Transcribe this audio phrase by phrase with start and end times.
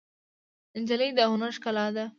[0.79, 2.05] نجلۍ د هنر ښکلا ده.